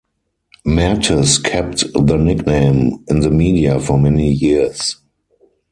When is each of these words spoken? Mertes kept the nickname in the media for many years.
Mertes 0.65 1.37
kept 1.37 1.83
the 1.93 2.17
nickname 2.17 3.05
in 3.07 3.19
the 3.19 3.29
media 3.29 3.79
for 3.79 3.99
many 3.99 4.31
years. 4.31 4.97